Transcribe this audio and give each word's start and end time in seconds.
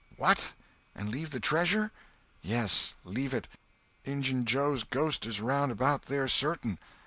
"What! 0.17 0.53
and 0.95 1.09
leave 1.09 1.29
the 1.29 1.39
treasure?" 1.39 1.91
"Yes—leave 2.41 3.35
it. 3.35 3.47
Injun 4.03 4.45
Joe's 4.45 4.83
ghost 4.83 5.27
is 5.27 5.39
round 5.39 5.71
about 5.71 6.05
there, 6.07 6.27
certain." 6.27 6.79